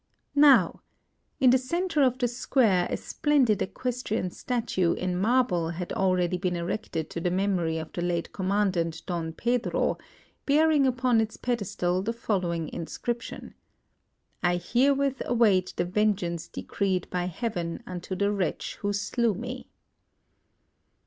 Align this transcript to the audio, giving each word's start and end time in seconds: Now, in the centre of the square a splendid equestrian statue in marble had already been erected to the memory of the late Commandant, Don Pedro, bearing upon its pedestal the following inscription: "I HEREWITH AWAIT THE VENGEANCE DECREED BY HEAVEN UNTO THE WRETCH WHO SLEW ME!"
Now, 0.33 0.81
in 1.39 1.51
the 1.51 1.59
centre 1.59 2.01
of 2.01 2.17
the 2.17 2.27
square 2.27 2.87
a 2.89 2.97
splendid 2.97 3.61
equestrian 3.61 4.31
statue 4.31 4.93
in 4.95 5.15
marble 5.15 5.69
had 5.69 5.93
already 5.93 6.37
been 6.39 6.55
erected 6.55 7.07
to 7.11 7.21
the 7.21 7.29
memory 7.29 7.77
of 7.77 7.93
the 7.93 8.01
late 8.01 8.31
Commandant, 8.33 9.03
Don 9.05 9.31
Pedro, 9.31 9.99
bearing 10.47 10.87
upon 10.87 11.21
its 11.21 11.37
pedestal 11.37 12.01
the 12.01 12.13
following 12.13 12.67
inscription: 12.73 13.53
"I 14.41 14.55
HEREWITH 14.57 15.21
AWAIT 15.27 15.73
THE 15.77 15.85
VENGEANCE 15.85 16.47
DECREED 16.47 17.07
BY 17.11 17.25
HEAVEN 17.27 17.83
UNTO 17.85 18.15
THE 18.15 18.31
WRETCH 18.31 18.77
WHO 18.81 18.93
SLEW 18.93 19.33
ME!" 19.35 19.69